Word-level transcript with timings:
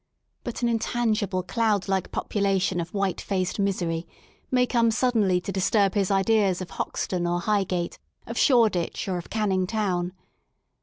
But 0.43 0.63
an 0.63 0.67
intangible 0.67 1.43
cloud 1.43 1.87
like 1.87 2.11
pop 2.11 2.31
ulation 2.33 2.81
of 2.81 2.91
white 2.91 3.21
faced 3.21 3.59
misery, 3.59 4.07
may 4.49 4.65
come 4.65 4.89
suddenly 4.89 5.39
to 5.41 5.51
disturb 5.51 5.93
his 5.93 6.09
ideas 6.09 6.59
of 6.59 6.71
Hoxton 6.71 7.27
or 7.27 7.39
Highgate, 7.41 7.99
of 8.25 8.35
Shored! 8.35 8.73
tch 8.73 9.07
or 9.07 9.19
of 9.19 9.29
Canning 9.29 9.67
Town. 9.67 10.13